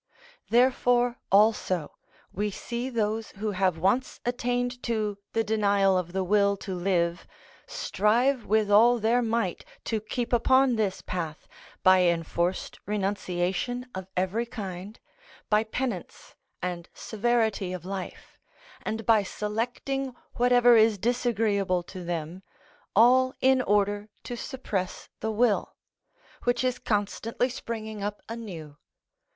Therefore 0.49 1.19
also 1.31 1.95
we 2.33 2.49
see 2.49 2.89
those 2.89 3.29
who 3.33 3.51
have 3.51 3.77
once 3.77 4.19
attained 4.25 4.81
to 4.81 5.19
the 5.33 5.43
denial 5.43 5.95
of 5.95 6.11
the 6.11 6.23
will 6.23 6.57
to 6.57 6.73
live 6.73 7.27
strive 7.67 8.43
with 8.47 8.71
all 8.71 8.97
their 8.97 9.21
might 9.21 9.63
to 9.83 10.01
keep 10.01 10.33
upon 10.33 10.75
this 10.75 11.03
path, 11.03 11.47
by 11.83 12.01
enforced 12.01 12.79
renunciation 12.87 13.91
of 13.93 14.07
every 14.17 14.47
kind, 14.47 14.99
by 15.51 15.63
penance 15.63 16.33
and 16.63 16.89
severity 16.95 17.71
of 17.71 17.85
life, 17.85 18.39
and 18.81 19.05
by 19.05 19.21
selecting 19.21 20.15
whatever 20.33 20.75
is 20.75 20.97
disagreeable 20.97 21.83
to 21.83 22.03
them, 22.03 22.41
all 22.95 23.35
in 23.39 23.61
order 23.61 24.09
to 24.23 24.35
suppress 24.35 25.09
the 25.19 25.29
will, 25.29 25.75
which 26.43 26.63
is 26.63 26.79
constantly 26.79 27.49
springing 27.49 28.01
up 28.01 28.19
anew. 28.27 28.77